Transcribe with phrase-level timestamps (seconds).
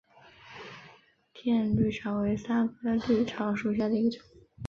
[1.31, 4.25] 滇葎草为桑科葎草属下的一个种。